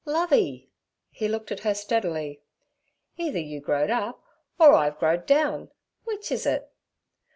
[0.03, 4.23] 'Lovey'—he looked at her steadily—'either you growed up
[4.57, 5.69] or I've growed down;
[6.07, 6.71] w'ich is it?'